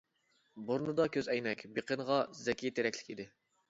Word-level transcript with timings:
بۇرنىدا 0.69 1.07
كۆز 1.17 1.31
ئەينەك، 1.35 1.63
بىقىنىغا 1.79 2.21
زەكىي 2.45 2.77
تېرەكلىك 2.79 3.19
ئىدى. 3.19 3.33